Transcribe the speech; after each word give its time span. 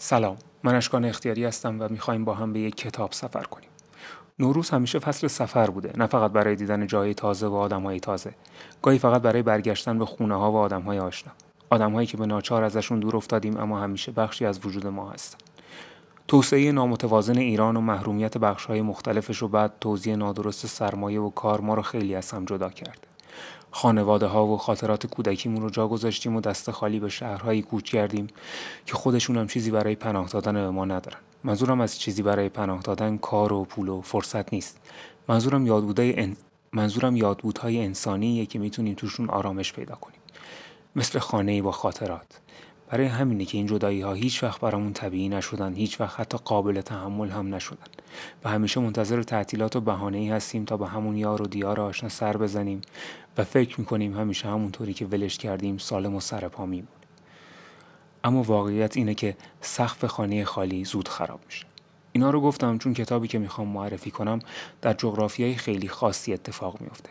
سلام. 0.00 0.36
من 0.62 0.74
اشکان 0.74 1.04
اختیاری 1.04 1.44
هستم 1.44 1.80
و 1.80 1.88
می‌خوایم 1.90 2.24
با 2.24 2.34
هم 2.34 2.52
به 2.52 2.60
یک 2.60 2.76
کتاب 2.76 3.12
سفر 3.12 3.42
کنیم. 3.42 3.68
نوروز 4.38 4.70
همیشه 4.70 4.98
فصل 4.98 5.26
سفر 5.26 5.70
بوده 5.70 5.92
نه 5.96 6.06
فقط 6.06 6.30
برای 6.30 6.56
دیدن 6.56 6.86
جای 6.86 7.14
تازه 7.14 7.46
و 7.46 7.54
آدمهای 7.54 8.00
تازه. 8.00 8.34
گاهی 8.82 8.98
فقط 8.98 9.22
برای 9.22 9.42
برگشتن 9.42 9.98
به 9.98 10.06
خونه 10.06 10.34
ها 10.34 10.52
و 10.52 10.56
آدمهای 10.56 10.98
آشنا. 10.98 11.32
آدمهایی 11.70 12.06
که 12.06 12.16
به 12.16 12.26
ناچار 12.26 12.64
ازشون 12.64 13.00
دور 13.00 13.16
افتادیم 13.16 13.56
اما 13.56 13.80
همیشه 13.80 14.12
بخشی 14.12 14.44
از 14.44 14.66
وجود 14.66 14.86
ما 14.86 15.10
هستند 15.10 15.42
توسعه 16.28 16.72
نامتوازن 16.72 17.38
ایران 17.38 17.76
و 17.76 17.80
محرومیت 17.80 18.36
های 18.44 18.82
مختلفش 18.82 19.42
و 19.42 19.48
بعد 19.48 19.72
توزیع 19.80 20.14
نادرست 20.14 20.66
سرمایه 20.66 21.20
و 21.20 21.30
کار 21.30 21.60
ما 21.60 21.74
رو 21.74 21.82
خیلی 21.82 22.14
از 22.14 22.30
هم 22.30 22.44
جدا 22.44 22.70
کرد. 22.70 23.07
خانواده 23.70 24.26
ها 24.26 24.46
و 24.46 24.58
خاطرات 24.58 25.06
کودکیمون 25.06 25.62
رو 25.62 25.70
جا 25.70 25.88
گذاشتیم 25.88 26.36
و 26.36 26.40
دست 26.40 26.70
خالی 26.70 27.00
به 27.00 27.08
شهرهایی 27.08 27.62
کوچ 27.62 27.90
کردیم 27.90 28.26
که 28.86 28.94
خودشون 28.94 29.36
هم 29.36 29.46
چیزی 29.46 29.70
برای 29.70 29.94
پناه 29.94 30.28
دادن 30.28 30.52
به 30.52 30.70
ما 30.70 30.84
ندارن. 30.84 31.18
منظورم 31.44 31.80
از 31.80 31.98
چیزی 31.98 32.22
برای 32.22 32.48
پناه 32.48 32.82
دادن 32.82 33.16
کار 33.16 33.52
و 33.52 33.64
پول 33.64 33.88
و 33.88 34.00
فرصت 34.00 34.52
نیست. 34.52 34.80
منظورم 35.28 35.66
یادبودهای 35.66 36.20
ان... 36.20 36.36
منظورم 36.72 37.16
یادبودهای 37.16 37.84
انسانیه 37.84 38.46
که 38.46 38.58
می‌تونیم 38.58 38.94
توشون 38.94 39.30
آرامش 39.30 39.72
پیدا 39.72 39.94
کنیم. 39.94 40.20
مثل 40.96 41.18
خانه 41.18 41.62
با 41.62 41.72
خاطرات. 41.72 42.40
برای 42.88 43.06
همینه 43.06 43.44
که 43.44 43.58
این 43.58 43.66
جدایی 43.66 44.00
ها 44.00 44.12
هیچ 44.12 44.42
وقت 44.42 44.60
برامون 44.60 44.92
طبیعی 44.92 45.28
نشدن 45.28 45.74
هیچ 45.74 46.00
وقت 46.00 46.20
حتی 46.20 46.38
قابل 46.44 46.80
تحمل 46.80 47.30
هم 47.30 47.54
نشدن. 47.54 47.86
و 48.44 48.48
همیشه 48.48 48.80
منتظر 48.80 49.22
تعطیلات 49.22 49.76
و 49.76 49.80
بهانه 49.80 50.18
ای 50.18 50.28
هستیم 50.28 50.64
تا 50.64 50.76
به 50.76 50.86
همون 50.86 51.16
یار 51.16 51.42
و 51.42 51.46
دیار 51.46 51.80
آشنا 51.80 52.08
سر 52.08 52.36
بزنیم 52.36 52.80
و 53.38 53.44
فکر 53.44 53.80
می‌کنیم 53.80 54.18
همیشه 54.18 54.48
همونطوری 54.48 54.94
که 54.94 55.06
ولش 55.06 55.38
کردیم 55.38 55.78
سالم 55.78 56.14
و 56.14 56.20
سر 56.20 56.48
پا 56.48 56.68
اما 58.24 58.42
واقعیت 58.42 58.96
اینه 58.96 59.14
که 59.14 59.36
سقف 59.60 60.04
خانه 60.04 60.44
خالی 60.44 60.84
زود 60.84 61.08
خراب 61.08 61.40
میشه. 61.46 61.66
اینا 62.12 62.30
رو 62.30 62.40
گفتم 62.40 62.78
چون 62.78 62.94
کتابی 62.94 63.28
که 63.28 63.38
می‌خوام 63.38 63.68
معرفی 63.68 64.10
کنم 64.10 64.38
در 64.82 64.92
جغرافیای 64.92 65.54
خیلی 65.54 65.88
خاصی 65.88 66.32
اتفاق 66.32 66.80
میفته 66.80 67.10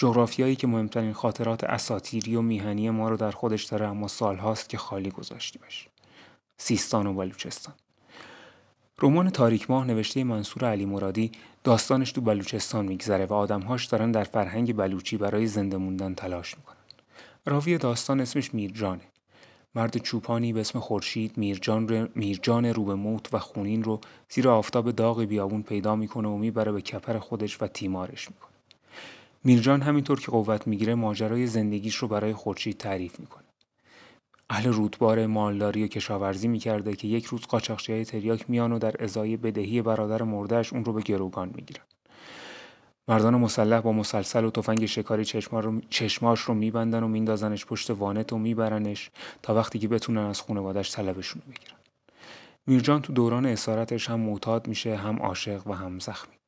جغرافیایی 0.00 0.56
که 0.56 0.66
مهمترین 0.66 1.12
خاطرات 1.12 1.64
اساتیری 1.64 2.36
و 2.36 2.42
میهنی 2.42 2.90
ما 2.90 3.08
رو 3.08 3.16
در 3.16 3.30
خودش 3.30 3.64
داره 3.64 3.86
اما 3.86 4.08
سالهاست 4.08 4.68
که 4.68 4.78
خالی 4.78 5.10
گذاشتیمش. 5.10 5.88
سیستان 6.56 7.06
و 7.06 7.14
بلوچستان. 7.14 7.74
رمان 9.02 9.30
تاریک 9.30 9.70
ماه 9.70 9.86
نوشته 9.86 10.24
منصور 10.24 10.70
علی 10.70 10.86
مرادی 10.86 11.32
داستانش 11.64 12.12
تو 12.12 12.20
بلوچستان 12.20 12.86
میگذره 12.86 13.26
و 13.26 13.32
آدمهاش 13.32 13.86
دارن 13.86 14.10
در 14.12 14.24
فرهنگ 14.24 14.76
بلوچی 14.76 15.16
برای 15.16 15.46
زنده 15.46 15.76
موندن 15.76 16.14
تلاش 16.14 16.56
می‌کنن. 16.56 16.76
راوی 17.46 17.78
داستان 17.78 18.20
اسمش 18.20 18.54
میرجانه. 18.54 19.04
مرد 19.74 19.98
چوپانی 19.98 20.52
به 20.52 20.60
اسم 20.60 20.80
خورشید 20.80 21.38
میرجان, 21.38 21.88
رو 21.88 22.08
میرجان 22.14 22.66
رو 22.66 22.84
به 22.84 22.94
موت 22.94 23.34
و 23.34 23.38
خونین 23.38 23.84
رو 23.84 24.00
زیر 24.30 24.48
آفتاب 24.48 24.90
داغ 24.90 25.22
بیابون 25.24 25.62
پیدا 25.62 25.96
می‌کنه 25.96 26.28
و 26.28 26.36
می‌بره 26.36 26.72
به 26.72 26.80
کپر 26.80 27.18
خودش 27.18 27.62
و 27.62 27.66
تیمارش 27.66 28.30
می‌کنه. 28.30 28.49
میرجان 29.44 29.82
همینطور 29.82 30.20
که 30.20 30.30
قوت 30.30 30.66
می‌گیره 30.66 30.94
ماجرای 30.94 31.46
زندگیش 31.46 31.96
رو 31.96 32.08
برای 32.08 32.32
خورشید 32.32 32.78
تعریف 32.78 33.20
می‌کنه. 33.20 33.44
اهل 34.50 34.72
رودبار 34.72 35.26
مالداری 35.26 35.84
و 35.84 35.86
کشاورزی 35.86 36.48
می‌کرده 36.48 36.96
که 36.96 37.08
یک 37.08 37.24
روز 37.24 37.40
قاچاقچی 37.40 37.92
های 37.92 38.04
تریاک 38.04 38.50
میان 38.50 38.72
و 38.72 38.78
در 38.78 39.04
ازای 39.04 39.36
بدهی 39.36 39.82
برادر 39.82 40.22
مردهش 40.22 40.72
اون 40.72 40.84
رو 40.84 40.92
به 40.92 41.02
گروگان 41.02 41.50
می‌گیرن. 41.54 41.84
مردان 43.08 43.34
مسلح 43.34 43.80
با 43.80 43.92
مسلسل 43.92 44.44
و 44.44 44.50
تفنگ 44.50 44.86
شکاری 44.86 45.24
چشماش 45.90 46.40
رو 46.40 46.54
میبندن 46.54 47.02
و 47.02 47.08
میندازنش 47.08 47.66
پشت 47.66 47.90
وانت 47.90 48.32
و 48.32 48.38
میبرنش 48.38 49.10
تا 49.42 49.54
وقتی 49.54 49.78
که 49.78 49.88
بتونن 49.88 50.20
از 50.20 50.40
خانوادش 50.40 50.92
طلبشون 50.92 51.42
رو 51.46 51.52
بگیرن. 51.52 51.76
میرجان 52.66 53.02
تو 53.02 53.12
دوران 53.12 53.46
اسارتش 53.46 54.10
هم 54.10 54.20
معتاد 54.20 54.68
میشه 54.68 54.96
هم 54.96 55.16
عاشق 55.16 55.66
و 55.66 55.72
هم 55.72 55.98
زخمی. 55.98 56.39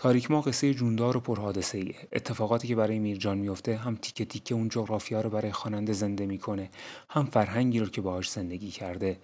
تاریک 0.00 0.30
ما 0.30 0.40
قصه 0.40 0.74
جوندار 0.74 1.16
و 1.16 1.20
پرحادثه 1.20 1.78
ایه. 1.78 2.08
اتفاقاتی 2.12 2.68
که 2.68 2.74
برای 2.74 2.98
میرجان 2.98 3.38
میفته 3.38 3.76
هم 3.76 3.96
تیکه 3.96 4.24
تیکه 4.24 4.54
اون 4.54 4.68
جغرافیا 4.68 5.20
رو 5.20 5.30
برای 5.30 5.52
خواننده 5.52 5.92
زنده 5.92 6.26
می‌کنه 6.26 6.70
هم 7.10 7.26
فرهنگی 7.26 7.80
رو 7.80 7.86
که 7.86 8.00
باهاش 8.00 8.30
زندگی 8.30 8.70
کرده. 8.70 9.18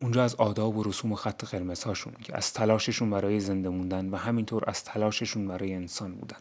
اونجا 0.00 0.24
از 0.24 0.34
آداب 0.34 0.76
و 0.76 0.82
رسوم 0.82 1.12
و 1.12 1.16
خط 1.16 1.44
قرمزهاشون 1.44 2.12
که 2.24 2.36
از 2.36 2.52
تلاششون 2.52 3.10
برای 3.10 3.40
زنده 3.40 3.68
موندن 3.68 4.08
و 4.08 4.16
همینطور 4.16 4.64
از 4.66 4.84
تلاششون 4.84 5.48
برای 5.48 5.74
انسان 5.74 6.14
بودن. 6.14 6.38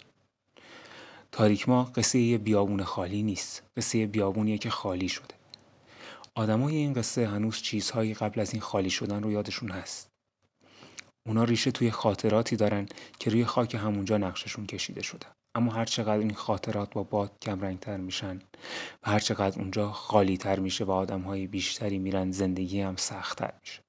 تاریک 1.31 1.69
ما 1.69 1.83
قصه 1.83 2.19
یه 2.19 2.37
بیابون 2.37 2.83
خالی 2.83 3.23
نیست. 3.23 3.63
قصه 3.77 4.07
بیابونیه 4.07 4.57
که 4.57 4.69
خالی 4.69 5.09
شده. 5.09 5.35
آدمای 6.35 6.75
این 6.75 6.93
قصه 6.93 7.27
هنوز 7.27 7.61
چیزهایی 7.61 8.13
قبل 8.13 8.41
از 8.41 8.53
این 8.53 8.61
خالی 8.61 8.89
شدن 8.89 9.23
رو 9.23 9.31
یادشون 9.31 9.69
هست. 9.69 10.10
اونا 11.27 11.43
ریشه 11.43 11.71
توی 11.71 11.91
خاطراتی 11.91 12.55
دارن 12.55 12.85
که 13.19 13.29
روی 13.29 13.45
خاک 13.45 13.75
همونجا 13.75 14.17
نقششون 14.17 14.65
کشیده 14.65 15.01
شده. 15.01 15.25
اما 15.55 15.71
هر 15.71 15.85
چقدر 15.85 16.19
این 16.19 16.33
خاطرات 16.33 16.93
با 16.93 17.03
باد 17.03 17.31
کمرنگتر 17.41 17.97
میشن 17.97 18.41
و 19.03 19.09
هر 19.09 19.19
چقدر 19.19 19.59
اونجا 19.59 19.91
خالی 19.91 20.37
تر 20.37 20.59
میشه 20.59 20.83
و 20.83 20.91
آدم 20.91 21.21
های 21.21 21.47
بیشتری 21.47 21.99
میرن 21.99 22.31
زندگی 22.31 22.81
هم 22.81 22.95
سختتر 22.95 23.53
میشه. 23.61 23.81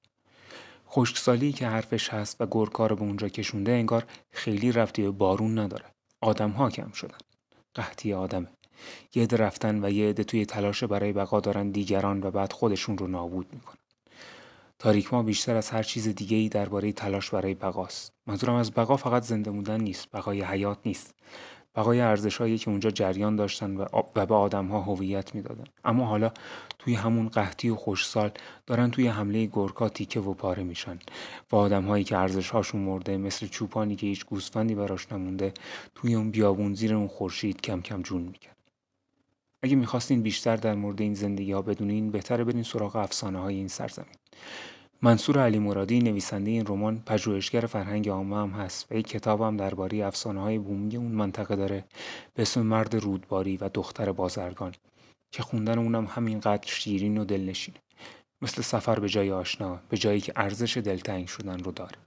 خشکسالی 0.89 1.53
که 1.53 1.67
حرفش 1.67 2.09
هست 2.09 2.41
و 2.41 2.47
گرکار 2.51 2.95
به 2.95 3.01
اونجا 3.01 3.29
کشونده 3.29 3.71
انگار 3.71 4.05
خیلی 4.31 4.71
رفتی 4.71 5.01
به 5.01 5.11
بارون 5.11 5.59
نداره. 5.59 5.85
آدم 6.21 6.49
ها 6.49 6.69
کم 6.69 6.91
شدن. 6.91 7.17
قحطی 7.75 8.13
آدمه. 8.13 8.47
یه 9.15 9.25
رفتن 9.25 9.85
و 9.85 9.89
یه 9.89 10.09
عده 10.09 10.23
توی 10.23 10.45
تلاش 10.45 10.83
برای 10.83 11.13
بقا 11.13 11.39
دارن 11.39 11.71
دیگران 11.71 12.23
و 12.23 12.31
بعد 12.31 12.53
خودشون 12.53 12.97
رو 12.97 13.07
نابود 13.07 13.53
می‌کنن. 13.53 13.82
تاریک 14.83 15.13
ما 15.13 15.23
بیشتر 15.23 15.55
از 15.55 15.69
هر 15.69 15.83
چیز 15.83 16.07
دیگه 16.07 16.37
ای 16.37 16.49
درباره 16.49 16.91
تلاش 16.91 17.29
برای 17.29 17.53
بقاست. 17.53 18.13
منظورم 18.27 18.53
از 18.53 18.71
بقا 18.71 18.97
فقط 18.97 19.23
زنده 19.23 19.51
موندن 19.51 19.81
نیست، 19.81 20.07
بقای 20.13 20.41
حیات 20.41 20.77
نیست. 20.85 21.15
بقای 21.75 22.01
ارزشهایی 22.01 22.57
که 22.57 22.69
اونجا 22.69 22.91
جریان 22.91 23.35
داشتن 23.35 23.77
و, 23.77 23.85
و 24.15 24.25
به 24.25 24.35
آدم 24.35 24.67
ها 24.67 24.81
هویت 24.81 25.35
می‌دادن 25.35 25.63
اما 25.85 26.05
حالا 26.05 26.31
توی 26.79 26.93
همون 26.93 27.29
قحطی 27.29 27.69
و 27.69 27.75
خوشسال 27.75 28.31
دارن 28.67 28.91
توی 28.91 29.07
حمله 29.07 29.45
گورکا 29.45 29.89
تیکه 29.89 30.19
و 30.19 30.33
پاره 30.33 30.63
میشن 30.63 30.99
و 31.51 31.55
آدم 31.55 31.83
هایی 31.85 32.03
که 32.03 32.17
ارزش 32.17 32.49
هاشون 32.49 32.81
مرده 32.81 33.17
مثل 33.17 33.47
چوپانی 33.47 33.95
که 33.95 34.07
هیچ 34.07 34.25
گوسفندی 34.25 34.75
براش 34.75 35.11
نمونده 35.11 35.53
توی 35.95 36.15
اون 36.15 36.31
بیابون 36.31 36.73
زیر 36.73 36.95
اون 36.95 37.07
خورشید 37.07 37.61
کم 37.61 37.81
کم 37.81 38.01
جون 38.01 38.21
میکن 38.21 38.51
اگه 39.61 39.75
می‌خواستین 39.75 40.21
بیشتر 40.21 40.55
در 40.55 40.75
مورد 40.75 41.01
این 41.01 41.13
زندگی 41.13 41.51
ها 41.51 41.61
بدونین 41.61 42.11
بهتره 42.11 42.43
برین 42.43 42.63
سراغ 42.63 42.95
افسانه 42.95 43.39
های 43.39 43.55
این 43.55 43.67
سرزمین 43.67 44.15
منصور 45.05 45.39
علی 45.39 45.59
مرادی 45.59 45.99
نویسنده 45.99 46.51
این 46.51 46.65
رمان 46.65 47.03
پژوهشگر 47.05 47.61
فرهنگ 47.61 48.09
عامه 48.09 48.37
هم 48.37 48.49
هست 48.49 48.91
و 48.91 48.95
یک 48.95 49.07
کتاب 49.07 49.41
هم 49.41 49.57
درباره 49.57 50.05
افسانه 50.05 50.41
های 50.41 50.59
بومی 50.59 50.97
اون 50.97 51.11
منطقه 51.11 51.55
داره 51.55 51.85
به 52.33 52.41
اسم 52.41 52.61
مرد 52.61 52.95
رودباری 52.95 53.57
و 53.57 53.69
دختر 53.73 54.11
بازرگان 54.11 54.75
که 55.31 55.43
خوندن 55.43 55.79
اونم 55.79 56.05
همینقدر 56.05 56.67
شیرین 56.67 57.17
و 57.17 57.25
دلنشینه 57.25 57.77
مثل 58.41 58.61
سفر 58.61 58.99
به 58.99 59.09
جای 59.09 59.31
آشنا 59.31 59.79
به 59.89 59.97
جایی 59.97 60.21
که 60.21 60.33
ارزش 60.35 60.77
دلتنگ 60.77 61.27
شدن 61.27 61.59
رو 61.59 61.71
داره. 61.71 61.97